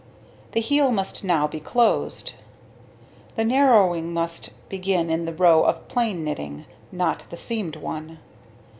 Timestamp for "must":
0.89-1.23, 4.15-4.49